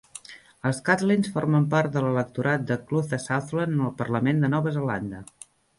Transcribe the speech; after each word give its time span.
Els 0.69 0.79
Catlins 0.87 1.29
formen 1.35 1.67
part 1.75 1.93
de 1.97 2.03
l'electorat 2.07 2.67
de 2.73 2.81
Clutha-Southland 2.89 3.79
en 3.79 3.87
el 3.91 3.97
parlament 4.03 4.45
de 4.47 4.55
Nova 4.57 4.77
Zelanda. 4.81 5.27